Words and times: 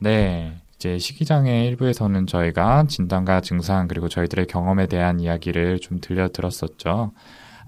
네. 0.00 0.56
이제 0.76 0.98
식이장애 0.98 1.66
일부에서는 1.66 2.26
저희가 2.26 2.84
진단과 2.88 3.42
증상 3.42 3.86
그리고 3.86 4.08
저희들의 4.08 4.46
경험에 4.46 4.86
대한 4.86 5.20
이야기를 5.20 5.78
좀 5.80 6.00
들려드렸었죠. 6.00 7.12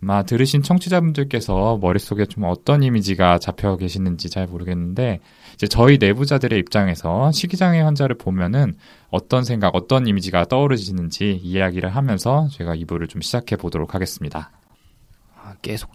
아마 0.02 0.22
들으신 0.22 0.62
청취자분들께서 0.62 1.78
머릿속에 1.80 2.24
좀 2.24 2.44
어떤 2.44 2.82
이미지가 2.82 3.38
잡혀 3.38 3.76
계시는지 3.76 4.30
잘 4.30 4.46
모르겠는데 4.46 5.20
이제 5.54 5.66
저희 5.68 5.98
내부자들의 5.98 6.58
입장에서 6.58 7.30
식이장애 7.30 7.80
환자를 7.80 8.16
보면은 8.16 8.74
어떤 9.10 9.44
생각, 9.44 9.76
어떤 9.76 10.06
이미지가 10.06 10.46
떠오르시는지 10.46 11.38
이야기를 11.42 11.94
하면서 11.94 12.48
제가 12.50 12.74
2부를 12.74 13.08
좀 13.08 13.20
시작해 13.20 13.56
보도록 13.56 13.94
하겠습니다. 13.94 14.50
아, 15.36 15.54
계속 15.62 15.90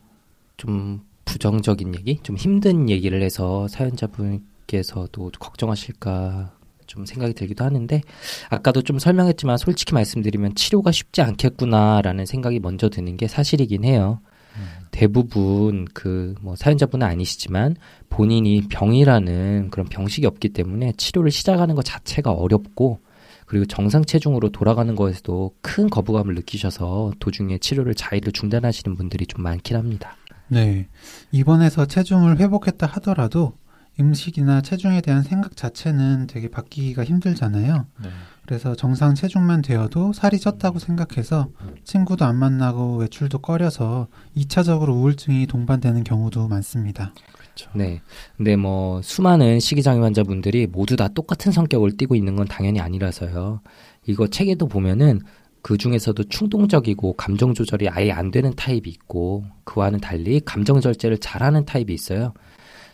좀 0.55 1.01
부정적인 1.25 1.95
얘기, 1.95 2.19
좀 2.23 2.37
힘든 2.37 2.89
얘기를 2.89 3.21
해서 3.21 3.67
사연자분 3.67 4.45
께서도 4.67 5.31
걱정하실까 5.39 6.53
좀 6.85 7.05
생각이 7.05 7.33
들기도 7.33 7.65
하는데 7.65 8.01
아까도 8.49 8.81
좀 8.81 8.99
설명했지만 8.99 9.57
솔직히 9.57 9.93
말씀드리면 9.93 10.55
치료가 10.55 10.91
쉽지 10.91 11.21
않겠구나라는 11.21 12.25
생각이 12.25 12.59
먼저 12.59 12.89
드는 12.89 13.17
게 13.17 13.27
사실이긴 13.27 13.83
해요. 13.83 14.21
음. 14.55 14.67
대부분 14.91 15.85
그 15.93 16.35
뭐 16.41 16.55
사연자분은 16.55 17.05
아니시지만 17.05 17.75
본인이 18.09 18.61
병이라는 18.69 19.69
그런 19.69 19.87
병식이 19.87 20.25
없기 20.25 20.49
때문에 20.49 20.93
치료를 20.97 21.31
시작하는 21.31 21.75
것 21.75 21.83
자체가 21.83 22.31
어렵고 22.31 22.99
그리고 23.45 23.65
정상 23.65 24.03
체중으로 24.03 24.49
돌아가는 24.49 24.93
것에서도 24.95 25.55
큰 25.61 25.89
거부감을 25.89 26.35
느끼셔서 26.35 27.13
도중에 27.19 27.59
치료를 27.59 27.95
자의를 27.95 28.33
중단하시는 28.33 28.95
분들이 28.97 29.25
좀 29.25 29.43
많긴 29.43 29.77
합니다. 29.77 30.15
네. 30.49 30.87
입원해서 31.31 31.85
체중을 31.85 32.39
회복했다 32.39 32.87
하더라도 32.87 33.53
음식이나 33.99 34.61
체중에 34.61 35.01
대한 35.01 35.23
생각 35.23 35.55
자체는 35.55 36.27
되게 36.27 36.49
바뀌기가 36.49 37.03
힘들잖아요. 37.03 37.85
네. 38.03 38.09
그래서 38.45 38.75
정상 38.75 39.15
체중만 39.15 39.61
되어도 39.61 40.13
살이 40.13 40.37
쪘다고 40.37 40.79
생각해서 40.79 41.49
친구도 41.83 42.23
안 42.25 42.37
만나고 42.37 42.97
외출도 42.97 43.39
꺼려서 43.39 44.07
2차적으로 44.37 44.89
우울증이 44.89 45.47
동반되는 45.47 46.03
경우도 46.03 46.47
많습니다. 46.47 47.13
그렇죠. 47.33 47.69
네. 47.73 48.01
근데 48.37 48.55
뭐 48.55 49.01
수많은 49.01 49.59
식이장애 49.59 49.99
환자분들이 49.99 50.67
모두 50.67 50.95
다 50.95 51.07
똑같은 51.07 51.51
성격을 51.51 51.97
띠고 51.97 52.15
있는 52.15 52.35
건 52.35 52.47
당연히 52.47 52.79
아니라서요. 52.79 53.61
이거 54.05 54.27
책에도 54.27 54.67
보면은 54.67 55.21
그 55.61 55.77
중에서도 55.77 56.23
충동적이고 56.23 57.13
감정 57.13 57.53
조절이 57.53 57.89
아예 57.89 58.11
안 58.11 58.31
되는 58.31 58.53
타입이 58.55 58.89
있고 58.89 59.43
그와는 59.65 59.99
달리 59.99 60.39
감정 60.39 60.79
절제를 60.79 61.17
잘하는 61.17 61.65
타입이 61.65 61.93
있어요. 61.93 62.33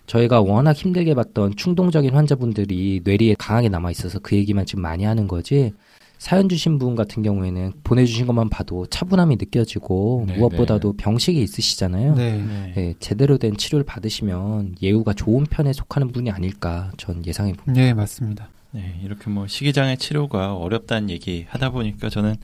저희가 0.05 0.41
워낙 0.41 0.75
힘들게 0.75 1.13
봤던 1.13 1.55
충동적인 1.55 2.13
환자분들이 2.13 3.01
뇌리에 3.03 3.35
강하게 3.37 3.69
남아 3.69 3.91
있어서 3.91 4.19
그 4.19 4.35
얘기만 4.35 4.65
지금 4.65 4.81
많이 4.81 5.03
하는 5.03 5.27
거지. 5.27 5.73
사연 6.17 6.47
주신 6.47 6.79
분 6.79 6.95
같은 6.95 7.21
경우에는 7.21 7.73
보내주신 7.83 8.27
것만 8.27 8.49
봐도 8.49 8.85
차분함이 8.85 9.35
느껴지고 9.35 10.23
네 10.25 10.37
무엇보다도 10.37 10.93
네. 10.93 11.03
병식이 11.03 11.41
있으시잖아요. 11.41 12.15
네. 12.15 12.37
네. 12.37 12.73
네, 12.75 12.93
제대로 12.99 13.37
된 13.37 13.57
치료를 13.57 13.83
받으시면 13.85 14.75
예후가 14.81 15.13
좋은 15.13 15.43
편에 15.43 15.73
속하는 15.73 16.13
분이 16.13 16.31
아닐까 16.31 16.91
전 16.95 17.25
예상해 17.25 17.51
봅니다. 17.51 17.81
네, 17.81 17.93
맞습니다. 17.93 18.47
네, 18.71 19.01
이렇게 19.03 19.29
뭐 19.29 19.47
식이장애 19.47 19.97
치료가 19.97 20.55
어렵다는 20.55 21.09
얘기 21.09 21.45
하다 21.49 21.71
보니까 21.71 22.09
저는 22.09 22.35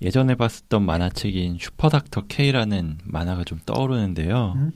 예전에 0.00 0.36
봤었던 0.36 0.84
만화책인 0.86 1.58
슈퍼닥터 1.58 2.26
K라는 2.28 2.98
만화가 3.02 3.42
좀 3.42 3.58
떠오르는데요. 3.66 4.52
음? 4.56 4.72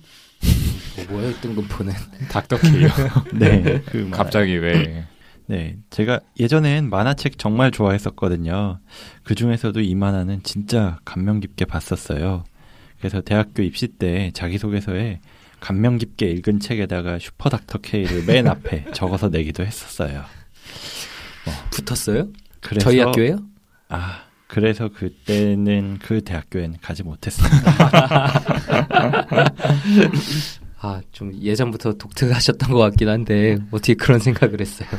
뭐 0.96 1.06
뭐예요 1.10 1.32
뜬금포는 1.40 1.92
닥터케이요. 2.30 2.88
네, 3.34 3.82
그 3.86 4.10
갑자기 4.10 4.56
왜? 4.56 5.04
네, 5.46 5.76
제가 5.90 6.20
예전엔 6.38 6.88
만화책 6.90 7.38
정말 7.38 7.70
좋아했었거든요. 7.70 8.78
그 9.24 9.34
중에서도 9.34 9.80
이 9.80 9.94
만화는 9.94 10.42
진짜 10.42 10.98
감명 11.04 11.40
깊게 11.40 11.64
봤었어요. 11.64 12.44
그래서 12.98 13.20
대학교 13.20 13.62
입시 13.62 13.88
때 13.88 14.30
자기소개서에 14.32 15.20
감명 15.60 15.98
깊게 15.98 16.26
읽은 16.30 16.60
책에다가 16.60 17.18
슈퍼 17.18 17.48
닥터 17.48 17.78
K를 17.78 18.24
맨 18.24 18.46
앞에 18.48 18.86
적어서 18.94 19.28
내기도 19.28 19.64
했었어요. 19.64 20.20
어. 21.46 21.50
붙었어요? 21.70 22.28
그래서, 22.60 22.90
저희 22.90 23.00
학교에요? 23.00 23.38
아, 23.88 24.24
그래서 24.52 24.90
그때는 24.90 25.98
그 26.02 26.20
대학교에는 26.20 26.76
가지 26.82 27.02
못했습니다. 27.02 27.56
아, 30.78 31.00
좀 31.10 31.32
예전부터 31.40 31.94
독특하셨던 31.94 32.70
것 32.70 32.76
같긴 32.76 33.08
한데 33.08 33.56
어떻게 33.70 33.94
그런 33.94 34.20
생각을 34.20 34.60
했어요? 34.60 34.90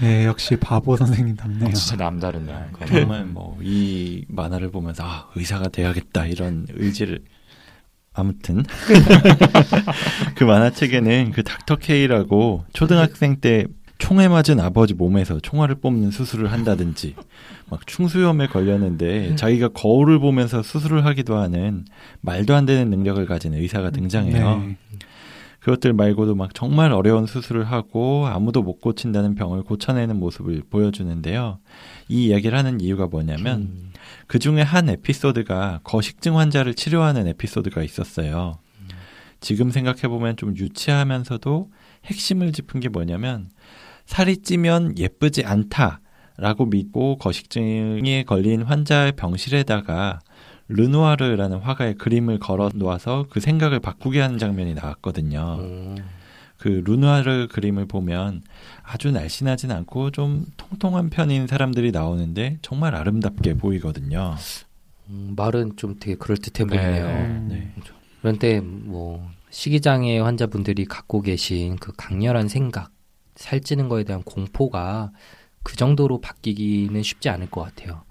네, 0.00 0.24
역시 0.24 0.56
바보 0.56 0.96
선생님답네요. 0.96 1.68
어, 1.68 1.72
진짜 1.72 2.02
남다르네. 2.02 2.54
정말 2.86 3.26
뭐 3.26 3.58
이 3.60 4.24
만화를 4.28 4.70
보면서 4.70 5.04
아, 5.04 5.28
의사가 5.34 5.68
돼야겠다 5.68 6.24
이런 6.24 6.66
의지를 6.70 7.20
아무튼 8.14 8.64
그 10.34 10.44
만화책에는 10.44 11.32
그 11.32 11.42
닥터 11.42 11.76
K라고 11.76 12.64
초등학생 12.72 13.36
때 13.40 13.66
총에 14.04 14.28
맞은 14.28 14.60
아버지 14.60 14.92
몸에서 14.92 15.40
총알을 15.40 15.76
뽑는 15.76 16.10
수술을 16.10 16.52
한다든지 16.52 17.14
막 17.70 17.86
충수염에 17.86 18.48
걸렸는데 18.48 19.28
네. 19.30 19.34
자기가 19.34 19.68
거울을 19.68 20.18
보면서 20.18 20.62
수술을 20.62 21.06
하기도 21.06 21.36
하는 21.36 21.86
말도 22.20 22.54
안 22.54 22.66
되는 22.66 22.90
능력을 22.90 23.24
가진 23.24 23.54
의사가 23.54 23.88
등장해요. 23.88 24.58
네. 24.58 24.76
그것들 25.60 25.94
말고도 25.94 26.34
막 26.34 26.54
정말 26.54 26.92
어려운 26.92 27.24
수술을 27.24 27.64
하고 27.64 28.26
아무도 28.26 28.62
못 28.62 28.82
고친다는 28.82 29.36
병을 29.36 29.62
고쳐내는 29.62 30.20
모습을 30.20 30.64
보여주는데요. 30.68 31.58
이 32.10 32.26
이야기를 32.26 32.58
하는 32.58 32.82
이유가 32.82 33.06
뭐냐면 33.06 33.60
음. 33.60 33.92
그 34.26 34.38
중에 34.38 34.60
한 34.60 34.90
에피소드가 34.90 35.80
거식증 35.82 36.38
환자를 36.38 36.74
치료하는 36.74 37.26
에피소드가 37.28 37.82
있었어요. 37.82 38.58
음. 38.80 38.88
지금 39.40 39.70
생각해보면 39.70 40.36
좀 40.36 40.54
유치하면서도 40.54 41.70
핵심을 42.04 42.52
짚은 42.52 42.80
게 42.80 42.90
뭐냐면 42.90 43.48
살이 44.06 44.38
찌면 44.38 44.98
예쁘지 44.98 45.44
않다라고 45.44 46.66
믿고 46.66 47.18
거식증에 47.18 48.24
걸린 48.24 48.62
환자의 48.62 49.12
병실에다가 49.12 50.20
르누아르라는 50.68 51.58
화가의 51.58 51.94
그림을 51.96 52.38
걸어 52.38 52.70
놓아서 52.74 53.26
그 53.30 53.40
생각을 53.40 53.80
바꾸게 53.80 54.20
하는 54.20 54.38
장면이 54.38 54.74
나왔거든요. 54.74 55.58
음. 55.60 55.96
그 56.56 56.82
르누아르 56.84 57.48
그림을 57.48 57.86
보면 57.86 58.42
아주 58.82 59.10
날씬하진 59.10 59.70
않고 59.70 60.12
좀 60.12 60.46
통통한 60.56 61.10
편인 61.10 61.46
사람들이 61.46 61.90
나오는데 61.90 62.58
정말 62.62 62.94
아름답게 62.94 63.54
보이거든요. 63.54 64.36
음, 65.10 65.34
말은 65.36 65.76
좀 65.76 65.96
되게 66.00 66.16
그럴듯해 66.16 66.66
보이네요. 66.66 67.06
네. 67.06 67.46
네. 67.48 67.72
그런데 68.22 68.60
뭐 68.60 69.28
식이장애 69.50 70.18
환자분들이 70.20 70.86
갖고 70.86 71.20
계신 71.20 71.76
그 71.76 71.92
강렬한 71.94 72.48
생각, 72.48 72.90
살찌는 73.36 73.88
거에 73.88 74.04
대한 74.04 74.22
공포가 74.22 75.12
그 75.62 75.76
정도로 75.76 76.20
바뀌기는 76.20 77.02
쉽지 77.02 77.28
않을 77.28 77.50
것 77.50 77.62
같아요. 77.62 78.02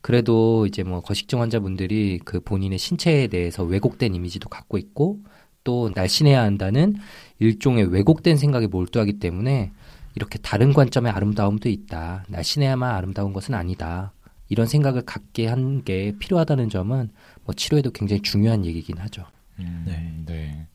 그래도 0.00 0.66
이제 0.66 0.82
뭐 0.82 1.00
거식증 1.00 1.40
환자분들이 1.40 2.20
그 2.24 2.40
본인의 2.40 2.78
신체에 2.78 3.26
대해서 3.28 3.64
왜곡된 3.64 4.14
이미지도 4.14 4.48
갖고 4.48 4.76
있고 4.78 5.20
또 5.64 5.90
날씬해야 5.94 6.42
한다는 6.42 6.94
일종의 7.38 7.86
왜곡된 7.86 8.36
생각에 8.36 8.66
몰두하기 8.66 9.14
때문에 9.18 9.72
이렇게 10.14 10.38
다른 10.38 10.72
관점의 10.74 11.10
아름다움도 11.10 11.68
있다. 11.70 12.24
날씬해야만 12.28 12.94
아름다운 12.94 13.32
것은 13.32 13.54
아니다. 13.54 14.12
이런 14.50 14.66
생각을 14.66 15.02
갖게 15.02 15.46
한 15.46 15.82
게 15.84 16.12
필요하다는 16.18 16.68
점은 16.68 17.10
뭐 17.44 17.54
치료에도 17.54 17.90
굉장히 17.90 18.20
중요한 18.22 18.64
얘기긴 18.66 18.98
하죠. 18.98 19.24
음, 19.58 19.84
네. 19.86 20.22
네. 20.26 20.66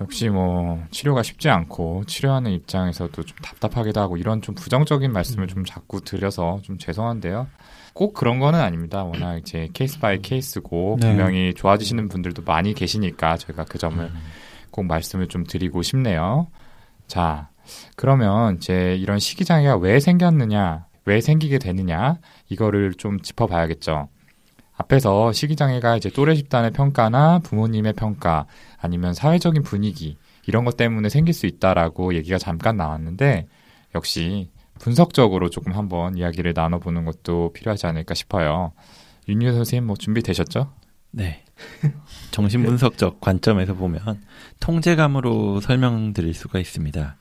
역시 0.00 0.28
뭐 0.28 0.82
치료가 0.90 1.22
쉽지 1.22 1.48
않고 1.48 2.04
치료하는 2.06 2.50
입장에서도 2.50 3.22
좀 3.22 3.36
답답하기도 3.42 4.00
하고 4.00 4.16
이런 4.16 4.42
좀 4.42 4.54
부정적인 4.54 5.12
말씀을 5.12 5.44
음. 5.44 5.48
좀 5.48 5.64
자꾸 5.64 6.00
드려서 6.00 6.60
좀 6.62 6.78
죄송한데요. 6.78 7.46
꼭 7.92 8.12
그런 8.12 8.40
거는 8.40 8.58
아닙니다. 8.58 9.04
워낙 9.04 9.36
이제 9.38 9.68
case 9.72 10.00
by 10.00 10.20
case고 10.20 10.98
네. 11.00 11.08
분명히 11.08 11.54
좋아지시는 11.54 12.08
분들도 12.08 12.42
많이 12.42 12.74
계시니까 12.74 13.36
저희가 13.36 13.64
그 13.64 13.78
점을 13.78 14.02
음. 14.02 14.20
꼭 14.70 14.86
말씀을 14.86 15.28
좀 15.28 15.44
드리고 15.44 15.82
싶네요. 15.82 16.48
자, 17.06 17.50
그러면 17.94 18.56
이제 18.56 18.96
이런 18.96 19.20
식이장애가 19.20 19.76
왜 19.76 20.00
생겼느냐, 20.00 20.86
왜 21.04 21.20
생기게 21.20 21.58
되느냐 21.58 22.18
이거를 22.48 22.94
좀 22.94 23.20
짚어봐야겠죠. 23.20 24.08
앞에서 24.76 25.32
식이장애가 25.32 25.96
이제 25.96 26.10
또래 26.10 26.34
집단의 26.34 26.72
평가나 26.72 27.38
부모님의 27.40 27.92
평가 27.92 28.46
아니면 28.78 29.14
사회적인 29.14 29.62
분위기 29.62 30.16
이런 30.46 30.64
것 30.64 30.76
때문에 30.76 31.08
생길 31.08 31.32
수 31.32 31.46
있다라고 31.46 32.14
얘기가 32.14 32.38
잠깐 32.38 32.76
나왔는데 32.76 33.46
역시 33.94 34.50
분석적으로 34.78 35.50
조금 35.50 35.72
한번 35.72 36.16
이야기를 36.16 36.52
나눠보는 36.54 37.04
것도 37.04 37.52
필요하지 37.52 37.86
않을까 37.86 38.14
싶어요. 38.14 38.72
윤유 39.28 39.52
선생님 39.52 39.86
뭐 39.86 39.96
준비되셨죠? 39.96 40.72
네. 41.12 41.44
정신분석적 42.32 43.20
관점에서 43.20 43.74
보면 43.74 44.22
통제감으로 44.58 45.60
설명드릴 45.60 46.34
수가 46.34 46.58
있습니다. 46.58 47.16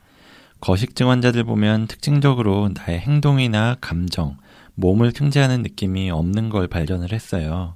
거식증 0.60 1.10
환자들 1.10 1.44
보면 1.44 1.88
특징적으로 1.88 2.70
나의 2.74 3.00
행동이나 3.00 3.76
감정, 3.82 4.38
몸을 4.76 5.12
통제하는 5.12 5.62
느낌이 5.62 6.10
없는 6.12 6.50
걸 6.50 6.68
발견을 6.68 7.12
했어요. 7.12 7.76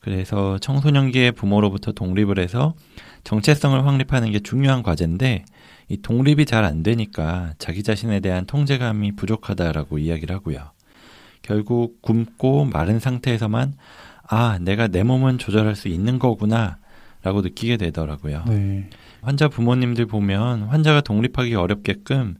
그래서 0.00 0.58
청소년기의 0.58 1.32
부모로부터 1.32 1.92
독립을 1.92 2.38
해서 2.38 2.74
정체성을 3.24 3.86
확립하는 3.86 4.32
게 4.32 4.40
중요한 4.40 4.82
과제인데 4.82 5.44
이 5.88 5.96
독립이 6.02 6.44
잘 6.46 6.64
안 6.64 6.82
되니까 6.82 7.54
자기 7.58 7.82
자신에 7.82 8.20
대한 8.20 8.44
통제감이 8.46 9.12
부족하다라고 9.12 9.98
이야기를 9.98 10.34
하고요. 10.34 10.70
결국 11.42 12.00
굶고 12.02 12.66
마른 12.66 12.98
상태에서만 12.98 13.74
아, 14.26 14.58
내가 14.60 14.88
내 14.88 15.02
몸은 15.02 15.38
조절할 15.38 15.74
수 15.74 15.88
있는 15.88 16.18
거구나 16.18 16.78
라고 17.22 17.40
느끼게 17.40 17.78
되더라고요. 17.78 18.44
네. 18.48 18.88
환자 19.22 19.48
부모님들 19.48 20.04
보면 20.06 20.64
환자가 20.64 21.00
독립하기 21.00 21.54
어렵게끔 21.54 22.36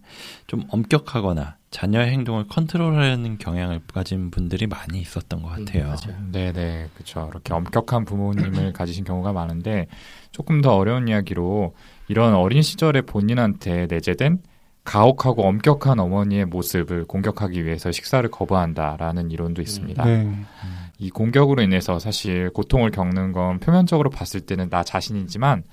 좀 0.47 0.65
엄격하거나 0.69 1.57
자녀의 1.75 2.07
행동을 2.13 2.47
컨트롤하려는 2.47 3.37
경향을 3.37 3.81
가진 3.93 4.31
분들이 4.31 4.69
많이 4.69 5.01
있었던 5.01 5.43
것 5.43 5.49
같아요. 5.49 5.97
음, 6.07 6.29
네네, 6.31 6.91
그렇죠. 6.95 7.29
이렇게 7.33 7.53
엄격한 7.53 8.05
부모님을 8.05 8.73
가지신 8.73 9.03
경우가 9.03 9.33
많은데 9.33 9.89
조금 10.31 10.61
더 10.61 10.77
어려운 10.77 11.09
이야기로 11.09 11.75
이런 12.07 12.35
어린 12.35 12.63
시절에 12.63 13.01
본인한테 13.01 13.89
내재된 13.91 14.39
가혹하고 14.85 15.43
엄격한 15.49 15.99
어머니의 15.99 16.45
모습을 16.45 17.07
공격하기 17.07 17.65
위해서 17.65 17.91
식사를 17.91 18.31
거부한다라는 18.31 19.33
이론도 19.33 19.61
있습니다. 19.61 20.05
네. 20.05 20.33
이 20.99 21.11
공격으로 21.11 21.61
인해서 21.61 21.99
사실 21.99 22.51
고통을 22.51 22.93
겪는 22.93 23.33
건 23.33 23.59
표면적으로 23.59 24.11
봤을 24.11 24.43
때는 24.43 24.71
나 24.71 24.85
자신이지만 24.85 25.65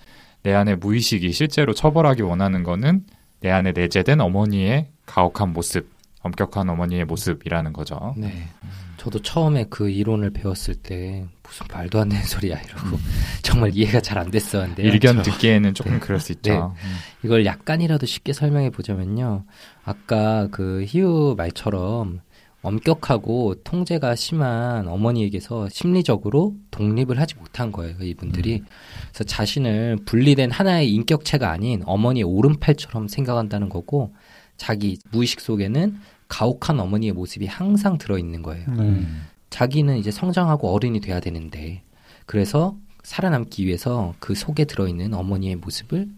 내 0.42 0.52
안에 0.52 0.78
무의식이 0.78 1.32
실제로 1.32 1.76
처벌하기 1.76 2.24
원하는 2.24 2.64
거는 2.64 3.04
내 3.42 3.52
안에 3.52 3.74
내재된 3.74 4.20
어머니의 4.20 4.90
가혹한 5.12 5.52
모습, 5.52 5.90
엄격한 6.22 6.70
어머니의 6.70 7.04
모습이라는 7.04 7.74
거죠. 7.74 8.14
네. 8.16 8.48
저도 8.96 9.22
처음에 9.22 9.66
그 9.70 9.90
이론을 9.90 10.30
배웠을 10.30 10.76
때 10.76 11.26
무슨 11.44 11.66
말도 11.74 12.00
안 12.00 12.10
되는 12.10 12.24
소리야 12.24 12.58
이러고 12.62 12.96
음. 12.96 12.98
정말 13.44 13.72
이해가 13.74 14.00
잘 14.00 14.18
안 14.20 14.32
됐었는데 14.32 14.84
일견 14.84 15.18
저, 15.18 15.24
듣기에는 15.24 15.74
조금 15.74 15.94
네. 15.94 16.00
그럴 16.00 16.20
수 16.20 16.32
있죠. 16.32 16.52
네. 16.54 16.58
음. 16.60 16.96
이걸 17.26 17.46
약간이라도 17.46 18.06
쉽게 18.06 18.32
설명해 18.32 18.70
보자면요. 18.70 19.44
아까 19.84 20.48
그 20.52 20.86
희우 20.88 21.36
말처럼 21.36 22.22
엄격하고 22.62 23.56
통제가 23.64 24.16
심한 24.16 24.88
어머니에게서 24.88 25.68
심리적으로 25.70 26.56
독립을 26.70 27.20
하지 27.20 27.36
못한 27.36 27.72
거예요, 27.72 27.98
이분들이. 28.00 28.60
음. 28.60 28.66
그래서 29.10 29.24
자신을 29.24 29.98
분리된 30.06 30.52
하나의 30.52 30.94
인격체가 30.94 31.50
아닌 31.50 31.82
어머니의 31.86 32.24
오른팔처럼 32.24 33.08
생각한다는 33.08 33.68
거고, 33.70 34.14
자기 34.62 35.00
무의식 35.10 35.40
속에는 35.42 35.98
가혹한 36.28 36.80
어머니의 36.80 37.14
모습이 37.14 37.48
항상 37.48 37.98
들어있는 37.98 38.44
거예요. 38.44 38.68
음. 38.68 39.24
자기는 39.50 39.98
이제 39.98 40.12
성장하고 40.12 40.72
어른이 40.72 41.02
돼야 41.02 41.20
되는데, 41.20 41.82
그래서 42.28 42.78
살아남기 43.02 43.66
위해서 43.66 44.14
그 44.20 44.36
속에 44.36 44.66
들어있는 44.66 45.16
어머니의 45.16 45.56
모습을 45.56 46.10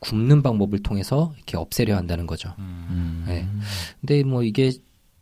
굽는 0.00 0.42
방법을 0.42 0.80
통해서 0.80 1.32
이렇게 1.36 1.56
없애려 1.56 1.96
한다는 1.96 2.26
거죠. 2.26 2.52
음. 2.58 3.26
네. 3.28 3.46
근데 4.00 4.24
뭐 4.24 4.42
이게 4.42 4.72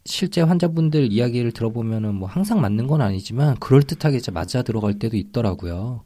실제 0.07 0.41
환자분들 0.41 1.13
이야기를 1.13 1.53
들어보면은 1.53 2.15
뭐 2.15 2.27
항상 2.27 2.63
맞는 2.63 2.87
건 2.87 3.03
아니지만 3.03 3.57
그럴듯하게 3.57 4.19
맞아 4.33 4.63
들어갈 4.63 4.99
때도 4.99 5.19
있더라고요. 5.19 6.05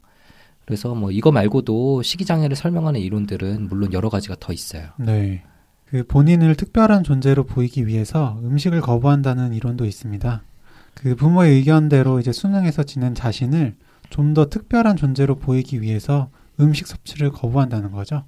그래서 0.65 0.93
뭐 0.93 1.11
이거 1.11 1.31
말고도 1.31 2.01
식이장애를 2.01 2.57
설명하는 2.57 2.99
이론들은 2.99 3.69
물론 3.69 3.93
여러 3.93 4.09
가지가 4.09 4.35
더 4.41 4.51
있어요. 4.51 4.89
네. 4.99 5.45
그 5.89 6.03
본인을 6.05 6.55
특별한 6.55 7.03
존재로 7.03 7.45
보이기 7.45 7.87
위해서 7.87 8.39
음식을 8.43 8.81
거부한다는 8.81 9.53
이론도 9.53 9.85
있습니다. 9.85 10.43
그 10.95 11.15
부모의 11.15 11.55
의견대로 11.55 12.19
이제 12.19 12.31
수능에서 12.31 12.83
지낸 12.83 13.15
자신을 13.15 13.75
좀 14.09 14.33
더 14.33 14.49
특별한 14.49 14.95
존재로 14.95 15.35
보이기 15.35 15.81
위해서 15.81 16.29
음식 16.59 16.87
섭취를 16.87 17.31
거부한다는 17.31 17.91
거죠. 17.91 18.25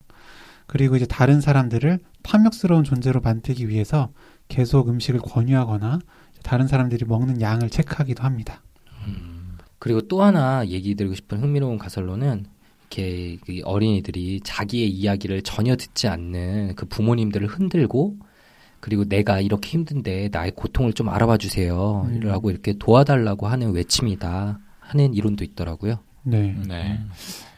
그리고 0.67 0.95
이제 0.95 1.05
다른 1.05 1.41
사람들을 1.41 1.99
탐욕스러운 2.21 2.83
존재로 2.83 3.21
만들기 3.21 3.69
위해서 3.69 4.11
계속 4.49 4.89
음식을 4.89 5.19
권유하거나 5.21 5.99
다른 6.43 6.67
사람들이 6.67 7.05
먹는 7.05 7.41
양을 7.41 7.69
체크하기도 7.69 8.23
합니다. 8.23 8.61
음. 9.07 9.57
그리고 9.79 10.01
또 10.01 10.21
하나 10.21 10.65
얘기 10.67 10.95
드리고 10.95 11.15
싶은 11.15 11.41
흥미로운 11.41 11.77
가설로는 11.77 12.45
이렇게 12.89 13.37
그 13.45 13.61
어린이들이 13.63 14.41
자기의 14.43 14.89
이야기를 14.89 15.43
전혀 15.43 15.75
듣지 15.75 16.07
않는 16.07 16.75
그 16.75 16.87
부모님들을 16.87 17.47
흔들고 17.47 18.17
그리고 18.79 19.05
내가 19.05 19.39
이렇게 19.39 19.69
힘든데 19.69 20.29
나의 20.31 20.51
고통을 20.51 20.93
좀 20.93 21.09
알아봐 21.09 21.37
주세요. 21.37 22.07
음. 22.07 22.19
라고 22.21 22.49
이렇게 22.49 22.73
도와달라고 22.79 23.47
하는 23.47 23.73
외침이다 23.73 24.59
하는 24.79 25.13
이론도 25.13 25.43
있더라고요. 25.43 25.99
네. 26.23 26.55
네. 26.67 26.99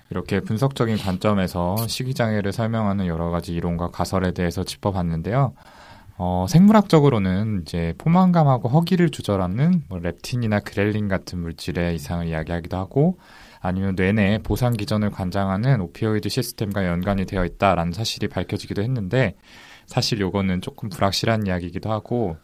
이렇게 0.09 0.41
분석적인 0.41 0.97
관점에서 0.97 1.77
식이장애를 1.87 2.51
설명하는 2.51 3.07
여러 3.07 3.29
가지 3.29 3.53
이론과 3.53 3.91
가설에 3.91 4.33
대해서 4.33 4.63
짚어봤는데요. 4.63 5.53
어, 6.17 6.45
생물학적으로는 6.49 7.61
이제 7.61 7.93
포만감하고 7.97 8.67
허기를 8.67 9.09
조절하는 9.09 9.83
뭐 9.87 9.99
렙틴이나 9.99 10.59
그렐린 10.59 11.07
같은 11.07 11.39
물질의 11.39 11.95
이상을 11.95 12.27
이야기하기도 12.27 12.75
하고 12.75 13.17
아니면 13.61 13.95
뇌내 13.95 14.39
보상 14.43 14.73
기전을 14.73 15.11
관장하는 15.11 15.81
오피오이드 15.81 16.29
시스템과 16.29 16.85
연관이 16.87 17.25
되어 17.25 17.45
있다라는 17.45 17.93
사실이 17.93 18.27
밝혀지기도 18.27 18.81
했는데 18.81 19.35
사실 19.85 20.19
요거는 20.19 20.61
조금 20.61 20.89
불확실한 20.89 21.45
이야기이기도 21.45 21.91
하고 21.91 22.37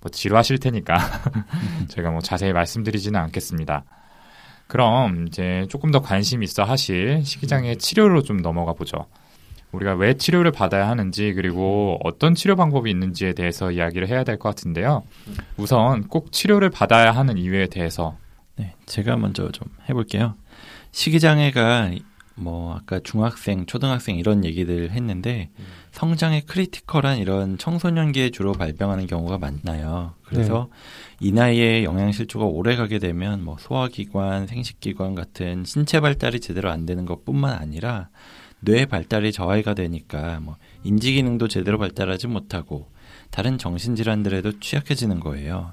뭐 0.00 0.10
지루하실 0.10 0.58
테니까 0.58 0.96
제가 1.88 2.10
뭐 2.10 2.20
자세히 2.20 2.52
말씀드리지는 2.52 3.18
않겠습니다. 3.20 3.84
그럼 4.66 5.26
이제 5.28 5.66
조금 5.68 5.90
더 5.90 6.00
관심 6.00 6.42
있어 6.42 6.64
하실 6.64 7.22
식이장애 7.24 7.76
치료로 7.76 8.22
좀 8.22 8.38
넘어가 8.38 8.72
보죠. 8.72 9.06
우리가 9.72 9.94
왜 9.94 10.14
치료를 10.14 10.52
받아야 10.52 10.88
하는지 10.88 11.32
그리고 11.34 11.98
어떤 12.04 12.34
치료 12.34 12.54
방법이 12.56 12.90
있는지에 12.90 13.32
대해서 13.32 13.70
이야기를 13.72 14.08
해야 14.08 14.24
될 14.24 14.38
것 14.38 14.48
같은데요. 14.48 15.02
우선 15.56 16.08
꼭 16.08 16.32
치료를 16.32 16.70
받아야 16.70 17.12
하는 17.12 17.36
이유에 17.38 17.66
대해서 17.66 18.16
네, 18.56 18.74
제가 18.86 19.16
먼저 19.16 19.50
좀 19.50 19.68
해볼게요. 19.88 20.34
식이장애가 20.94 21.90
뭐 22.36 22.76
아까 22.76 23.00
중학생, 23.00 23.66
초등학생 23.66 24.16
이런 24.16 24.44
얘기들 24.44 24.92
했는데 24.92 25.50
성장의 25.90 26.42
critical한 26.42 27.18
이런 27.18 27.58
청소년기에 27.58 28.30
주로 28.30 28.52
발병하는 28.52 29.08
경우가 29.08 29.38
많나요. 29.38 30.14
그래서 30.22 30.68
네. 31.20 31.26
이 31.26 31.32
나이에 31.32 31.82
영양실조가 31.84 32.44
오래 32.44 32.76
가게 32.76 33.00
되면 33.00 33.44
뭐 33.44 33.56
소화기관, 33.58 34.46
생식기관 34.46 35.16
같은 35.16 35.64
신체 35.64 36.00
발달이 36.00 36.38
제대로 36.40 36.70
안 36.70 36.86
되는 36.86 37.06
것뿐만 37.06 37.58
아니라 37.58 38.08
뇌 38.60 38.86
발달이 38.86 39.32
저하가 39.32 39.74
되니까 39.74 40.38
뭐 40.40 40.56
인지 40.84 41.12
기능도 41.12 41.48
제대로 41.48 41.78
발달하지 41.78 42.28
못하고 42.28 42.88
다른 43.30 43.58
정신 43.58 43.96
질환들에도 43.96 44.60
취약해지는 44.60 45.18
거예요. 45.18 45.72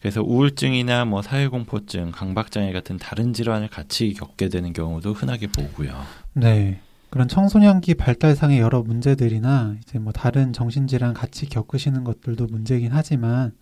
그래서 0.00 0.22
우울증이나 0.22 1.04
뭐 1.04 1.22
사회공포증, 1.22 2.12
강박장애 2.12 2.72
같은 2.72 2.96
다른 2.96 3.32
질환을 3.32 3.68
같이 3.68 4.14
겪게 4.14 4.48
되는 4.48 4.72
경우도 4.72 5.12
흔하게 5.12 5.48
보고요. 5.48 5.94
네. 6.32 6.80
그런 7.10 7.28
청소년기 7.28 7.94
발달상의 7.94 8.60
여러 8.60 8.82
문제들이나 8.82 9.76
이제 9.82 9.98
뭐 9.98 10.12
다른 10.12 10.52
정신질환 10.52 11.12
같이 11.12 11.46
겪으시는 11.48 12.04
것들도 12.04 12.46
문제긴 12.46 12.90
하지만 12.92 13.52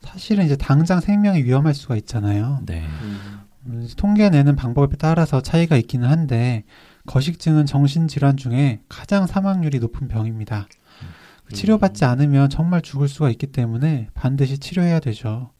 사실은 0.00 0.46
이제 0.46 0.56
당장 0.56 1.00
생명이 1.00 1.42
위험할 1.42 1.74
수가 1.74 1.96
있잖아요. 1.96 2.60
네. 2.64 2.84
음, 3.66 3.88
통계 3.96 4.30
내는 4.30 4.56
방법에 4.56 4.96
따라서 4.96 5.40
차이가 5.40 5.76
있기는 5.76 6.08
한데 6.08 6.64
거식증은 7.06 7.66
정신질환 7.66 8.36
중에 8.36 8.80
가장 8.88 9.26
사망률이 9.26 9.80
높은 9.80 10.08
병입니다. 10.08 10.68
음. 11.02 11.08
치료받지 11.52 12.04
않으면 12.04 12.50
정말 12.50 12.82
죽을 12.82 13.08
수가 13.08 13.30
있기 13.30 13.48
때문에 13.48 14.08
반드시 14.14 14.58
치료해야 14.58 15.00
되죠. 15.00 15.50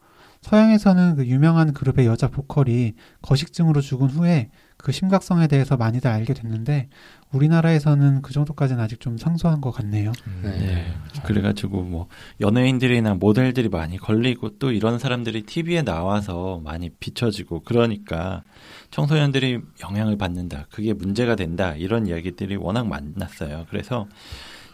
서양에서는 0.43 1.17
그 1.17 1.27
유명한 1.27 1.73
그룹의 1.73 2.07
여자 2.07 2.29
보컬이 2.29 2.95
거식증으로 3.23 3.81
죽은 3.81 4.09
후에 4.09 4.51
그 4.77 4.91
심각성에 4.91 5.47
대해서 5.47 5.77
많이들 5.77 6.11
알게 6.11 6.35
됐는데 6.35 6.89
우리나라에서는 7.31 8.21
그 8.23 8.33
정도까지는 8.33 8.83
아직 8.83 9.01
좀 9.01 9.17
상소한 9.17 9.61
것 9.61 9.71
같네요. 9.71 10.11
음, 10.27 10.41
네. 10.43 10.59
네. 10.59 10.95
그래가지고 11.25 11.83
뭐 11.83 12.09
연예인들이나 12.41 13.15
모델들이 13.15 13.69
많이 13.69 13.97
걸리고 13.97 14.59
또 14.59 14.73
이런 14.73 14.99
사람들이 14.99 15.43
TV에 15.43 15.83
나와서 15.83 16.61
많이 16.65 16.91
비춰지고 16.91 17.61
그러니까 17.61 18.43
청소년들이 18.91 19.61
영향을 19.85 20.19
받는다. 20.19 20.67
그게 20.71 20.93
문제가 20.93 21.37
된다. 21.37 21.75
이런 21.77 22.09
이야기들이 22.09 22.57
워낙 22.57 22.89
많았어요. 22.89 23.67
그래서 23.71 24.09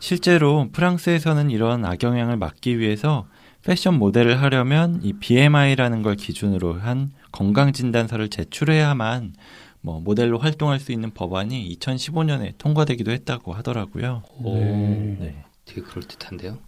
실제로 0.00 0.70
프랑스에서는 0.72 1.50
이런 1.50 1.84
악영향을 1.84 2.38
막기 2.38 2.78
위해서 2.78 3.26
패션 3.64 3.98
모델을 3.98 4.40
하려면 4.40 5.00
이 5.02 5.12
BMI라는 5.12 6.02
걸 6.02 6.16
기준으로 6.16 6.74
한 6.74 7.10
건강 7.32 7.72
진단서를 7.72 8.28
제출해야만 8.28 9.34
뭐 9.80 10.00
모델로 10.00 10.38
활동할 10.38 10.80
수 10.80 10.92
있는 10.92 11.10
법안이 11.10 11.76
2015년에 11.76 12.54
통과되기도 12.58 13.10
했다고 13.10 13.52
하더라고요. 13.52 14.22
오, 14.42 14.54
네. 14.54 15.16
네. 15.20 15.44
되게 15.64 15.82
그럴 15.82 16.02
듯한데요. 16.04 16.58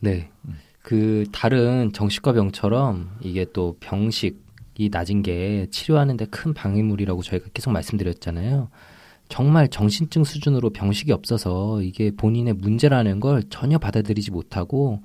네. 0.00 0.30
음. 0.46 0.56
그 0.82 1.24
다른 1.30 1.92
정신과 1.92 2.32
병처럼 2.32 3.16
이게 3.20 3.46
또 3.52 3.76
병식이 3.80 4.88
낮은 4.90 5.22
게 5.22 5.66
치료하는데 5.70 6.26
큰 6.26 6.54
방해물이라고 6.54 7.22
저희가 7.22 7.48
계속 7.52 7.70
말씀드렸잖아요. 7.70 8.70
정말 9.28 9.68
정신증 9.68 10.24
수준으로 10.24 10.70
병식이 10.70 11.12
없어서 11.12 11.82
이게 11.82 12.10
본인의 12.10 12.54
문제라는 12.54 13.20
걸 13.20 13.44
전혀 13.48 13.78
받아들이지 13.78 14.32
못하고 14.32 15.00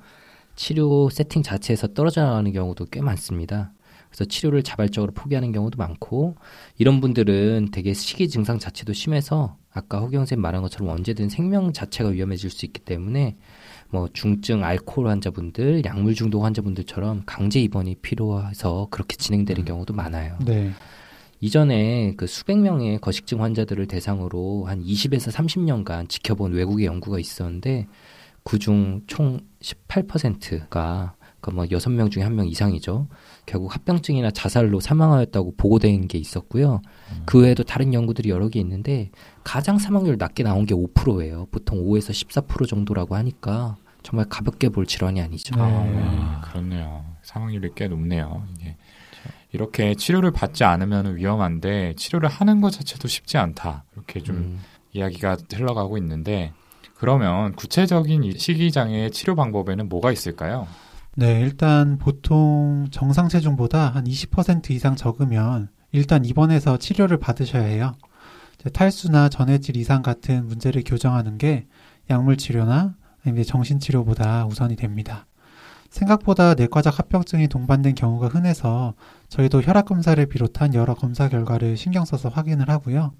치료 0.56 1.10
세팅 1.10 1.44
자체에서 1.44 1.88
떨어져 1.88 2.24
나가는 2.24 2.52
경우도 2.52 2.86
꽤 2.92 3.02
많습니다. 3.02 3.72
그래서 4.10 4.26
치료를 4.26 4.64
자발적으로 4.64 5.12
포기하는 5.12 5.52
경우도 5.52 5.78
많고 5.78 6.36
이런 6.78 7.02
분들은 7.02 7.70
되게 7.72 7.94
식이 7.94 8.30
증상 8.30 8.60
자체도 8.60 8.94
심해서 8.94 9.58
아까 9.74 10.00
허경 10.00 10.26
쌤 10.26 10.40
말한 10.40 10.62
것처럼 10.62 10.88
언제든 10.90 11.28
생명 11.28 11.74
자체가 11.74 12.12
위험해질 12.12 12.50
수 12.50 12.66
있기 12.66 12.80
때문에 12.82 13.36
뭐 13.90 14.08
중증 14.12 14.64
알코올 14.64 15.08
환자분들, 15.10 15.84
약물 15.86 16.16
중독 16.16 16.44
환자분들처럼 16.46 17.24
강제 17.26 17.60
입원이 17.60 17.96
필요해서 17.96 18.88
그렇게 18.90 19.18
진행되는 19.18 19.64
음. 19.64 19.66
경우도 19.66 19.94
많아요. 19.94 20.38
네. 20.46 20.72
이전에 21.42 22.14
그 22.16 22.26
수백 22.26 22.58
명의 22.58 22.98
거식증 23.00 23.44
환자들을 23.44 23.86
대상으로 23.88 24.66
한 24.66 24.82
20에서 24.82 25.32
30년간 25.32 26.08
지켜본 26.08 26.54
외국의 26.54 26.86
연구가 26.86 27.20
있었는데 27.20 27.88
그중 28.46 29.02
총 29.08 29.40
18%가 29.62 31.16
그뭐 31.42 31.66
여섯 31.72 31.90
명 31.92 32.10
중에 32.10 32.24
한 32.24 32.34
명 32.36 32.48
이상이죠. 32.48 33.08
결국 33.46 33.74
합병증이나 33.76 34.32
자살로 34.32 34.80
사망하였다고 34.80 35.56
보고된 35.58 36.08
게 36.08 36.18
있었고요. 36.18 36.82
음. 37.12 37.24
그 37.26 37.42
외에도 37.42 37.64
다른 37.64 37.94
연구들이 37.94 38.30
여러 38.30 38.48
개 38.50 38.60
있는데 38.60 39.12
가장 39.44 39.78
사망률 39.78 40.18
낮게 40.18 40.44
나온 40.44 40.66
게 40.66 40.74
5%예요. 40.74 41.48
보통 41.52 41.78
5에서 41.86 42.12
14% 42.12 42.68
정도라고 42.68 43.16
하니까 43.16 43.78
정말 44.02 44.26
가볍게 44.30 44.70
볼 44.70 44.86
질환이 44.88 45.22
아니죠. 45.22 45.54
아, 45.62 45.84
네. 45.84 46.50
그렇네요. 46.50 47.06
사망률이 47.24 47.72
꽤 47.76 47.88
높네요. 47.88 48.44
이게 48.56 48.76
이렇게 49.52 49.94
치료를 49.96 50.32
받지 50.32 50.64
않으면 50.64 51.16
위험한데 51.16 51.94
치료를 51.96 52.28
하는 52.30 52.60
것 52.62 52.72
자체도 52.72 53.08
쉽지 53.08 53.38
않다. 53.38 53.84
이렇게 53.94 54.20
좀 54.22 54.36
음. 54.36 54.60
이야기가 54.94 55.38
흘러가고 55.54 55.98
있는데 56.00 56.54
그러면 56.98 57.54
구체적인 57.54 58.38
식이장애 58.38 59.10
치료 59.10 59.36
방법에는 59.36 59.90
뭐가 59.90 60.12
있을까요? 60.12 60.68
네, 61.16 61.40
일단 61.42 61.98
보통 61.98 62.88
정상 62.92 63.30
체중보다 63.30 63.90
한 63.90 64.06
20% 64.06 64.72
이상 64.72 64.96
적으면 64.96 65.70
일단 65.92 66.26
입원해서 66.26 66.78
치료를 66.78 67.18
받으셔야 67.18 67.64
해요. 67.64 67.96
탈수나 68.74 69.30
전해질 69.30 69.78
이상 69.78 70.02
같은 70.02 70.48
문제를 70.48 70.84
교정하는 70.86 71.38
게 71.38 71.68
약물 72.10 72.38
치료나 72.38 72.96
정신 73.46 73.80
치료보다 73.80 74.46
우선이 74.46 74.76
됩니다. 74.76 75.26
생각보다 75.90 76.56
내과적 76.56 77.00
합병증이 77.00 77.48
동반된 77.48 77.96
경우가 77.96 78.28
흔해서 78.28 78.94
저희도 79.30 79.62
혈압 79.62 79.86
검사를 79.86 80.24
비롯한 80.26 80.74
여러 80.74 80.94
검사 80.94 81.30
결과를 81.30 81.78
신경 81.78 82.04
써서 82.06 82.30
확인을 82.30 82.70
하고요. 82.70 83.14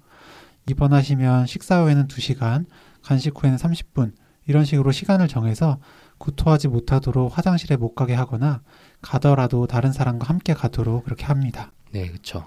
입원하시면 0.68 1.46
식사 1.46 1.82
후에는 1.82 2.08
2시간, 2.08 2.66
간식 3.06 3.32
후에는 3.40 3.56
30분 3.56 4.12
이런 4.48 4.64
식으로 4.64 4.90
시간을 4.90 5.28
정해서 5.28 5.78
구토하지 6.18 6.68
못하도록 6.68 7.36
화장실에 7.36 7.76
못 7.76 7.94
가게 7.94 8.14
하거나 8.14 8.62
가더라도 9.00 9.66
다른 9.66 9.92
사람과 9.92 10.26
함께 10.28 10.54
가도록 10.54 11.04
그렇게 11.04 11.24
합니다. 11.24 11.70
네, 11.92 12.08
그렇죠. 12.08 12.44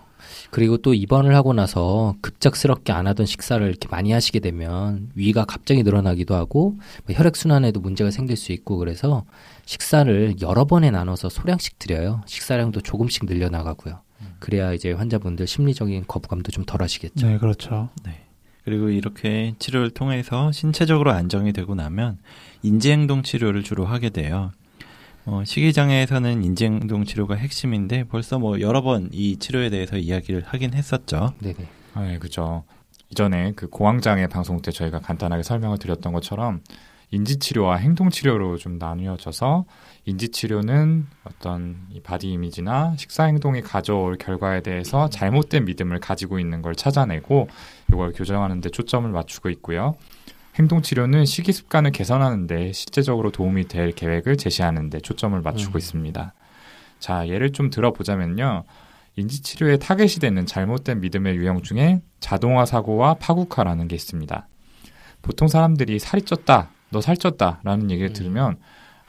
그리고 0.51 0.77
또 0.77 0.93
입원을 0.93 1.33
하고 1.33 1.53
나서 1.53 2.15
급작스럽게 2.21 2.91
안 2.91 3.07
하던 3.07 3.25
식사를 3.25 3.65
이렇게 3.65 3.87
많이 3.87 4.11
하시게 4.11 4.41
되면 4.41 5.11
위가 5.15 5.45
갑자기 5.45 5.81
늘어나기도 5.81 6.35
하고 6.35 6.77
뭐 7.05 7.15
혈액 7.15 7.37
순환에도 7.37 7.79
문제가 7.79 8.11
생길 8.11 8.35
수 8.35 8.51
있고 8.51 8.77
그래서 8.77 9.23
식사를 9.65 10.41
여러 10.41 10.65
번에 10.65 10.91
나눠서 10.91 11.29
소량씩 11.29 11.79
드려요. 11.79 12.21
식사량도 12.25 12.81
조금씩 12.81 13.27
늘려 13.27 13.49
나가고요. 13.49 14.01
그래야 14.39 14.73
이제 14.73 14.91
환자분들 14.91 15.47
심리적인 15.47 16.03
거부감도 16.05 16.51
좀 16.51 16.65
덜하시겠죠. 16.65 17.25
네, 17.25 17.37
그렇죠. 17.37 17.89
네. 18.03 18.28
그리고 18.69 18.89
이렇게 18.89 19.55
치료를 19.57 19.89
통해서 19.89 20.51
신체적으로 20.51 21.11
안정이 21.11 21.53
되고 21.53 21.73
나면 21.73 22.19
인지행동 22.61 23.23
치료를 23.23 23.63
주로 23.63 23.83
하게 23.87 24.11
돼요. 24.11 24.51
어, 25.25 25.41
식이장애에서는 25.43 26.43
인지행동 26.43 27.05
치료가 27.05 27.33
핵심인데 27.33 28.03
벌써 28.03 28.37
뭐 28.37 28.61
여러 28.61 28.83
번 28.83 29.09
이 29.11 29.37
치료에 29.37 29.71
대해서 29.71 29.97
이야기를 29.97 30.43
하긴 30.45 30.75
했었죠. 30.75 31.33
네네. 31.39 31.55
아, 31.95 32.03
네, 32.03 32.19
그죠. 32.19 32.63
이전에 33.09 33.53
그 33.55 33.67
공황장애 33.69 34.27
방송 34.27 34.61
때 34.61 34.69
저희가 34.69 34.99
간단하게 34.99 35.41
설명을 35.41 35.79
드렸던 35.79 36.13
것처럼 36.13 36.61
인지치료와 37.11 37.77
행동치료로 37.77 38.57
좀 38.57 38.77
나뉘어져서 38.77 39.65
인지치료는 40.05 41.07
어떤 41.23 41.87
이 41.91 42.01
body 42.01 42.31
image나 42.31 42.95
식사 42.97 43.23
행동이 43.23 43.61
가져올 43.61 44.17
결과에 44.17 44.61
대해서 44.61 45.09
잘못된 45.09 45.65
믿음을 45.65 45.99
가지고 45.99 46.39
있는 46.39 46.61
걸 46.61 46.75
찾아내고 46.75 47.47
이걸 47.91 48.13
교정하는 48.13 48.61
데 48.61 48.69
초점을 48.69 49.09
맞추고 49.09 49.49
있고요. 49.49 49.95
행동 50.55 50.81
치료는 50.81 51.25
식이 51.25 51.51
습관을 51.51 51.91
개선하는데 51.91 52.73
실제적으로 52.73 53.31
도움이 53.31 53.67
될 53.67 53.91
계획을 53.91 54.37
제시하는 54.37 54.89
데 54.89 54.99
초점을 54.99 55.39
맞추고 55.41 55.75
음. 55.75 55.77
있습니다. 55.77 56.33
자, 56.99 57.27
예를 57.27 57.51
좀 57.51 57.69
들어보자면요. 57.69 58.65
인지 59.15 59.41
치료에 59.41 59.77
타겟이 59.77 60.15
되는 60.19 60.45
잘못된 60.45 61.01
믿음의 61.01 61.35
유형 61.35 61.61
중에 61.61 62.01
자동화 62.19 62.65
사고와 62.65 63.15
파국화라는 63.15 63.87
게 63.87 63.95
있습니다. 63.95 64.47
보통 65.21 65.47
사람들이 65.47 65.99
살이 65.99 66.23
쪘다, 66.23 66.67
너 66.91 66.99
살쪘다라는 66.99 67.91
얘기를 67.91 68.09
음. 68.09 68.13
들으면 68.13 68.57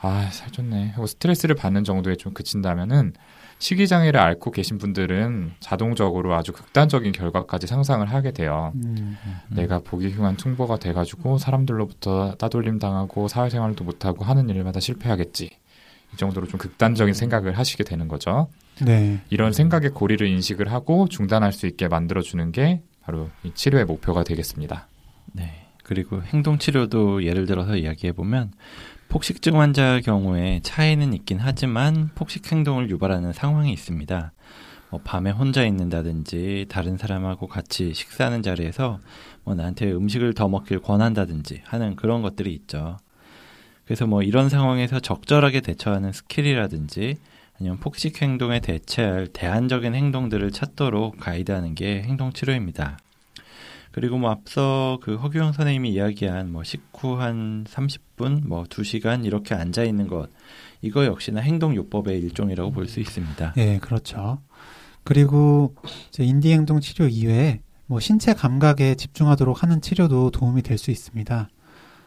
아, 0.01 0.31
살쪘네 0.33 0.93
하고 0.93 1.07
스트레스를 1.07 1.55
받는 1.55 1.85
정도에 1.85 2.17
좀 2.17 2.33
그친다면은 2.33 3.13
식이 3.59 3.87
장애를 3.87 4.19
앓고 4.19 4.53
계신 4.53 4.79
분들은 4.79 5.53
자동적으로 5.61 6.35
아주 6.35 6.53
극단적인 6.53 7.13
결과까지 7.13 7.67
상상을 7.67 8.07
하게 8.07 8.31
돼요. 8.31 8.73
음, 8.77 9.19
음. 9.23 9.37
내가 9.51 9.81
보기 9.81 10.11
흉한 10.11 10.37
퉁보가 10.37 10.79
돼가지고 10.79 11.37
사람들로부터 11.37 12.37
따돌림 12.37 12.79
당하고 12.79 13.29
사회생활도 13.29 13.85
못하고 13.85 14.25
하는 14.25 14.49
일마다 14.49 14.81
실패하겠지. 14.81 15.51
이 16.13 16.17
정도로 16.17 16.47
좀 16.47 16.59
극단적인 16.59 17.13
생각을 17.13 17.59
하시게 17.59 17.85
되는 17.85 18.09
거죠. 18.09 18.49
네. 18.83 19.21
이런 19.29 19.53
생각의 19.53 19.91
고리를 19.91 20.27
인식을 20.27 20.73
하고 20.73 21.07
중단할 21.07 21.53
수 21.53 21.67
있게 21.67 21.89
만들어주는 21.89 22.53
게 22.53 22.83
바로 23.03 23.29
이 23.45 23.53
치료의 23.53 23.85
목표가 23.85 24.25
되겠습니다. 24.25 24.89
네. 25.33 25.67
그리고 25.91 26.23
행동치료도 26.23 27.25
예를 27.25 27.47
들어서 27.47 27.77
이야기해보면 27.77 28.53
폭식증 29.09 29.61
환자 29.61 29.99
경우에 29.99 30.61
차이는 30.63 31.13
있긴 31.15 31.39
하지만 31.41 32.11
폭식 32.15 32.53
행동을 32.53 32.89
유발하는 32.91 33.33
상황이 33.33 33.73
있습니다. 33.73 34.33
뭐 34.91 35.01
밤에 35.03 35.33
혼자 35.33 35.65
있는다든지 35.65 36.67
다른 36.69 36.97
사람하고 36.97 37.49
같이 37.49 37.93
식사하는 37.93 38.45
자리에서 38.45 39.01
뭐 39.43 39.57
나한테 39.57 39.91
음식을 39.91 40.35
더 40.35 40.49
먹길 40.49 40.79
권한다든지 40.79 41.63
하는 41.65 41.97
그런 41.97 42.23
것들이 42.23 42.55
있죠. 42.55 42.97
그래서 43.85 44.07
뭐 44.07 44.23
이런 44.23 44.49
상황에서 44.49 45.01
적절하게 45.01 45.61
대처하는 45.61 46.13
skill이라든지 46.13 47.17
아니면 47.59 47.81
폭식 47.81 48.23
행동에 48.23 48.61
대체할 48.61 49.27
대안적인 49.33 49.97
행동들을 49.97 50.53
찾도록 50.53 51.19
가이드하는 51.19 51.75
게 51.75 52.03
행동 52.03 52.33
치료입니다. 52.33 52.97
그리고 53.93 54.19
뭐 54.19 54.31
앞서 54.31 54.99
그 55.03 55.17
허규영 55.17 55.53
선생님이 55.53 55.91
이야기한 55.93 56.53
뭐 56.53 56.63
식후 56.63 57.21
한 57.21 57.65
30분, 57.65 58.47
뭐 58.47 58.65
2시간 58.65 59.25
이렇게 59.25 59.55
앉아 59.55 59.83
있는 59.85 60.07
것 60.07 60.29
이거 60.81 61.05
역시나 61.05 61.41
행동 61.41 61.75
요법의 61.75 62.19
일종이라고 62.21 62.71
볼 62.71 62.87
수 62.87 63.01
있습니다. 63.01 63.55
예, 63.57 63.65
네, 63.65 63.79
그렇죠. 63.79 64.41
그리고 65.03 65.75
인디 66.19 66.53
행동 66.53 66.81
치료 66.81 67.09
이외에 67.09 67.61
뭐 67.87 67.99
신체 68.01 68.33
감각에 68.35 68.95
집중하도록 68.95 69.63
하는 69.63 69.81
치료도 69.81 70.31
도움이 70.31 70.63
될 70.63 70.79
수 70.79 70.91
있습니다. 70.91 71.49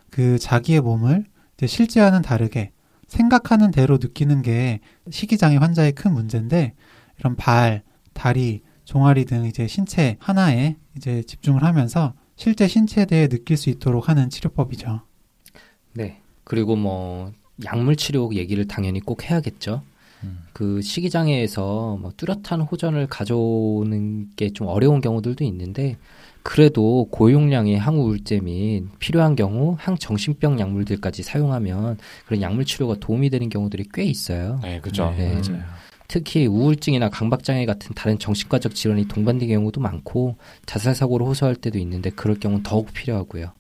그 0.10 0.40
자기의 0.40 0.82
몸을 0.82 1.26
실제와는 1.66 2.22
다르게 2.22 2.72
생각하는 3.08 3.72
대로 3.72 3.98
느끼는 4.02 4.42
게 4.42 4.80
식이장애 5.10 5.58
환자의 5.58 5.92
큰 5.94 6.14
문제인데 6.14 6.74
이런 7.20 7.36
발, 7.36 7.84
다리, 8.14 8.62
종아리 8.86 9.26
등 9.26 9.46
이제 9.46 9.68
신체 9.68 10.18
하나에 10.20 10.76
이제 10.98 11.24
집중을 11.24 11.64
하면서 11.64 12.14
실제 12.36 12.68
신체에 12.68 13.06
대해 13.06 13.28
느낄 13.28 13.58
수 13.58 13.70
있도록 13.70 14.10
하는 14.10 14.30
치료법이죠. 14.30 15.02
네. 15.94 16.20
그리고 16.44 16.76
뭐 16.76 17.32
약물 17.64 17.96
치료 17.96 18.34
얘기를 18.34 18.68
당연히 18.68 19.00
꼭 19.00 19.24
해야겠죠. 19.30 19.82
음. 20.24 20.40
그 20.54 20.82
식이장애에서 20.82 21.98
뭐 22.02 22.12
뚜렷한 22.18 22.62
호전을 22.62 23.08
가져오는 23.08 24.30
게 24.36 24.50
좀 24.50 24.68
어려운 24.68 25.02
경우들도 25.02 25.44
있는데 25.46 25.98
그래도 26.44 27.08
고용량의 27.12 27.78
항우 27.78 28.10
울제 28.10 28.40
및 28.42 28.86
필요한 29.00 29.36
경우 29.36 29.76
항정신병 29.80 30.60
약물들까지 30.60 31.24
사용하면 31.24 31.98
그런 32.26 32.42
약물 32.42 32.66
치료가 32.66 32.96
도움이 33.00 33.30
되는 33.30 33.48
경우들이 33.50 33.86
꽤 33.94 34.04
있어요. 34.04 34.60
네, 34.62 34.80
그죠. 34.82 35.14
네. 35.18 35.34
맞아요. 35.34 35.64
특히 36.08 36.46
우울증이나 36.46 37.10
강박장애 37.10 37.66
같은 37.66 37.96
다른 37.96 38.20
정신과적 38.20 38.76
질환이 38.76 39.08
동반된 39.08 39.50
경우도 39.50 39.82
많고 39.82 40.36
자살 40.66 40.96
사고를 40.96 41.26
호소할 41.26 41.56
때도 41.56 41.80
있는데 41.80 42.10
그럴 42.12 42.40
경우는 42.40 42.64
더욱 42.64 42.92
필요하고요. 42.94 43.52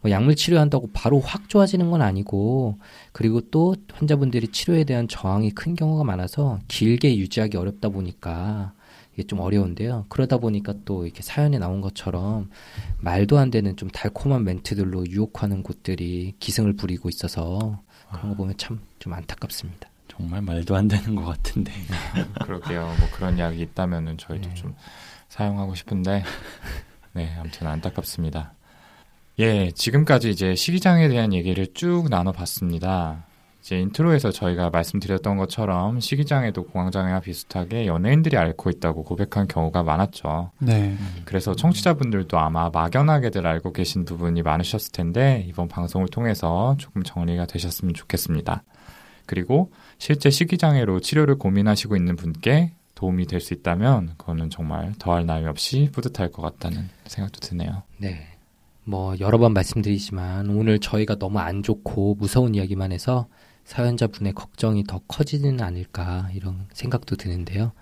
뭐 0.00 0.10
약물 0.10 0.36
치료한다고 0.36 0.90
바로 0.92 1.18
확 1.20 1.48
좋아지는 1.48 1.90
건 1.90 2.02
아니고 2.02 2.78
그리고 3.12 3.40
또 3.50 3.74
환자분들이 3.92 4.48
치료에 4.48 4.84
대한 4.84 5.08
저항이 5.08 5.50
큰 5.52 5.74
경우가 5.74 6.04
많아서 6.04 6.58
길게 6.68 7.16
유지하기 7.16 7.56
어렵다 7.56 7.88
보니까 7.88 8.72
이게 9.14 9.22
좀 9.22 9.40
어려운데요. 9.40 10.04
그러다 10.08 10.38
보니까 10.38 10.74
또 10.84 11.04
이렇게 11.04 11.22
사연에 11.22 11.58
나온 11.58 11.80
것처럼 11.80 12.50
말도 12.98 13.38
안 13.38 13.50
되는 13.50 13.76
좀 13.76 13.88
달콤한 13.88 14.44
멘트들로 14.44 15.06
유혹하는 15.08 15.62
곳들이 15.62 16.34
기승을 16.38 16.74
부리고 16.74 17.08
있어서 17.08 17.80
그런 18.10 18.30
거 18.30 18.36
보면 18.36 18.56
참 18.58 18.80
좀 18.98 19.12
안타깝습니다. 19.12 19.90
정말 20.08 20.42
말도 20.42 20.76
안 20.76 20.88
되는 20.88 21.14
것 21.14 21.24
같은데. 21.24 21.72
그러게요. 22.44 22.82
뭐 22.98 23.08
그런 23.12 23.38
이야기 23.38 23.62
있다면은 23.62 24.18
저희도 24.18 24.48
네. 24.48 24.54
좀 24.54 24.74
사용하고 25.28 25.74
싶은데, 25.74 26.22
네, 27.12 27.34
아무튼 27.38 27.66
안타깝습니다. 27.66 28.52
예, 29.40 29.70
지금까지 29.72 30.30
이제 30.30 30.54
식이장애에 30.54 31.08
대한 31.08 31.32
얘기를 31.32 31.66
쭉 31.74 32.06
나눠봤습니다. 32.08 33.24
이제 33.64 33.80
intro에서 33.80 34.30
저희가 34.30 34.68
말씀드렸던 34.68 35.38
것처럼 35.38 35.98
식이장애도 35.98 36.64
공황장애와 36.66 37.20
비슷하게 37.20 37.86
연예인들이 37.86 38.36
앓고 38.36 38.68
있다고 38.68 39.04
고백한 39.04 39.48
경우가 39.48 39.82
많았죠. 39.82 40.50
네. 40.58 40.94
그래서 41.24 41.54
청취자분들도 41.54 42.38
아마 42.38 42.68
막연하게들 42.68 43.46
알고 43.46 43.72
계신 43.72 44.04
부분이 44.04 44.42
많으셨을 44.42 44.92
텐데 44.92 45.46
이번 45.48 45.68
방송을 45.68 46.08
통해서 46.08 46.76
조금 46.78 47.02
정리가 47.02 47.46
되셨으면 47.46 47.94
좋겠습니다. 47.94 48.62
그리고 49.26 49.70
실제 49.98 50.30
식이장애로 50.30 51.00
치료를 51.00 51.36
고민하시고 51.38 51.96
있는 51.96 52.16
분께 52.16 52.72
도움이 52.94 53.26
될 53.26 53.40
수 53.40 53.54
있다면 53.54 54.14
그거는 54.16 54.50
정말 54.50 54.94
더할 54.98 55.26
나위 55.26 55.46
없이 55.46 55.90
뿌듯할 55.92 56.30
것 56.30 56.42
같다는 56.42 56.88
생각도 57.06 57.40
드네요. 57.40 57.82
네. 57.98 58.28
뭐 58.84 59.14
여러 59.18 59.38
번 59.38 59.52
말씀드리지만 59.54 60.50
오늘 60.50 60.78
저희가 60.78 61.16
너무 61.16 61.38
안 61.38 61.62
좋고 61.62 62.16
무서운 62.16 62.54
이야기만 62.54 62.92
해서 62.92 63.26
사연자분의 63.64 64.34
걱정이 64.34 64.84
더 64.84 65.00
커지지는 65.08 65.60
않을까 65.62 66.28
이런 66.34 66.66
생각도 66.72 67.16
드는데요. 67.16 67.72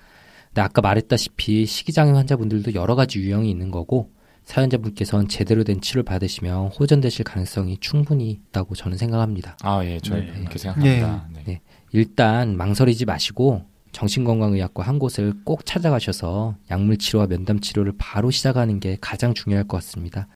근데 0.48 0.60
아까 0.62 0.80
말했다시피 0.80 1.66
식이장애 1.66 2.12
환자분들도 2.12 2.74
여러 2.74 2.94
가지 2.94 3.18
유형이 3.18 3.50
있는 3.50 3.70
거고 3.70 4.10
사연자분께서는 4.44 5.28
제대로 5.28 5.64
된 5.64 5.80
치료를 5.80 6.04
받으시면 6.04 6.68
호전되실 6.68 7.24
가능성이 7.24 7.78
충분히 7.78 8.30
있다고 8.30 8.74
저는 8.74 8.98
생각합니다. 8.98 9.56
아, 9.62 9.84
예, 9.84 9.98
저희 10.00 10.22
네. 10.22 10.32
그렇게 10.32 10.58
생각합니다. 10.58 11.28
네. 11.32 11.42
네. 11.46 11.60
일단 11.92 12.56
망설이지 12.56 13.04
마시고 13.04 13.64
정신건강의학과 13.92 14.82
한 14.82 14.98
곳을 14.98 15.34
꼭 15.44 15.64
찾아가셔서 15.66 16.56
약물 16.70 16.96
치료와 16.96 17.26
면담 17.26 17.60
치료를 17.60 17.92
바로 17.98 18.30
시작하는 18.30 18.80
게 18.80 18.96
가장 19.00 19.34
중요할 19.34 19.64
것 19.64 19.76
같습니다. 19.78 20.26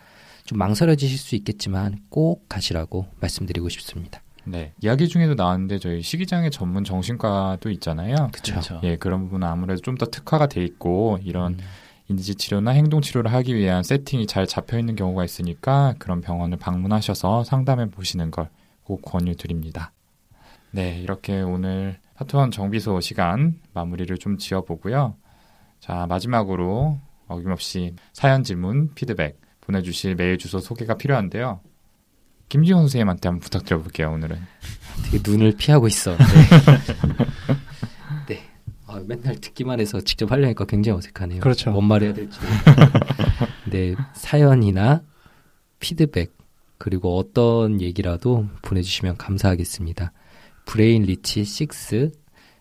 좀 0.45 0.59
망설여지실 0.59 1.19
수 1.19 1.35
있겠지만 1.37 1.99
꼭 2.09 2.49
가시라고 2.49 3.07
말씀드리고 3.21 3.69
싶습니다. 3.71 4.23
네. 4.45 4.73
이야기 4.81 5.09
중에도 5.09 5.35
나왔는데 5.35 5.81
저희 5.81 6.03
식이장애 6.03 6.51
전문 6.51 6.85
정신과도 6.85 7.69
있잖아요. 7.71 8.31
그렇죠. 8.33 8.81
예, 8.85 8.97
그런 8.97 9.25
부분은 9.25 9.47
아무래도 9.49 9.81
좀 9.81 9.97
더 9.97 10.07
특화가 10.07 10.47
돼 10.47 10.63
있고 10.63 11.19
이런 11.25 11.55
음. 11.55 11.59
인지 12.09 12.35
치료나 12.35 12.71
행동 12.73 13.01
치료를 13.01 13.33
하기 13.33 13.55
위한 13.57 13.83
세팅이 13.83 14.27
잘 14.27 14.47
잡혀 14.47 14.79
있는 14.79 14.95
경우가 14.97 15.25
있으니까 15.25 15.95
그런 15.99 16.21
병원을 16.21 16.59
방문하셔서 16.59 17.45
상담해 17.45 17.91
보시는 17.91 18.31
걸 18.31 18.49
꼭 18.87 19.03
권유드립니다. 19.03 19.93
네, 20.71 20.99
이렇게 21.01 21.41
오늘 21.41 21.99
파트원 22.15 22.51
정비소 22.51 23.01
시간 23.01 23.59
마무리를 23.75 24.17
좀 24.19 24.39
지어보고요. 24.39 25.17
자, 25.81 26.07
마지막으로 26.09 26.99
어김없이 27.27 27.95
사연 28.13 28.45
질문, 28.45 28.95
피드백 28.95 29.41
보내주실 29.61 30.15
메일 30.15 30.39
주소 30.39 30.61
소개가 30.61 30.97
필요한데요. 30.97 31.61
김지원 32.49 32.83
선생님한테 32.83 33.29
한번 33.29 33.41
부탁드려볼게요, 33.41 34.13
오늘은. 34.13 34.39
되게 35.11 35.19
눈을 35.29 35.57
피하고 35.57 35.89
있어. 35.89 36.17
네. 36.17 36.25
네. 37.49 37.55
듣기만 39.57 39.81
해서 39.81 40.01
직접 40.01 40.31
하려니까 40.31 40.67
굉장히 40.67 40.99
어색하네요. 40.99 41.41
그렇죠. 41.41 41.71
뭔 41.71 41.85
말해야 41.85 42.13
될지. 42.13 42.39
네, 43.71 43.95
사연이나 44.15 45.03
피드백 45.81 46.37
그리고 46.79 47.17
어떤 47.17 47.81
얘기라도 47.81 48.47
보내주시면 48.63 49.17
감사하겠습니다. 49.17 50.13
brainrich6 50.67 52.13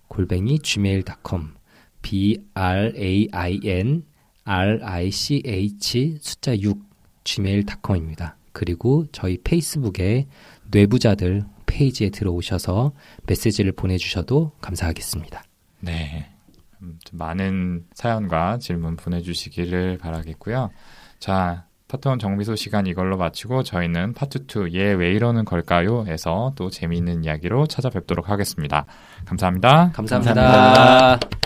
골뱅이 0.07 0.59
gmail.com 0.59 1.53
b 2.01 2.37
r 2.53 2.93
a 2.95 3.27
i 3.31 3.59
n 3.63 4.03
r 4.45 4.79
i 4.83 5.11
c 5.11 5.41
h 5.45 6.17
숫자 6.21 6.57
6 6.57 6.79
gmail.com입니다. 7.23 8.37
그리고 8.51 9.05
저희 9.11 9.37
페이스북에 9.43 10.27
뇌부자들 10.71 11.43
페이지에 11.65 12.09
들어오셔서 12.09 12.93
메시지를 13.27 13.73
보내주셔도 13.73 14.51
감사하겠습니다. 14.61 15.43
네. 15.81 16.24
많은 17.17 17.85
사연과 17.93 18.57
질문 18.59 18.95
보내주시기를 18.95 19.97
바라겠고요. 19.97 20.69
자, 21.19 21.65
파트원 21.87 22.19
정비소 22.19 22.55
시간 22.55 22.87
이걸로 22.87 23.17
마치고 23.17 23.63
저희는 23.63 24.13
파트 24.13 24.45
2, 24.47 24.75
얘왜 24.75 25.11
이러는 25.11 25.45
걸까요? 25.45 26.05
에서 26.07 26.51
또 26.55 26.69
재미있는 26.69 27.23
이야기로 27.23 27.67
찾아뵙도록 27.67 28.29
하겠습니다. 28.29 28.85
감사합니다. 29.25 29.91
감사합니다. 29.93 30.33
감사합니다. 30.33 31.44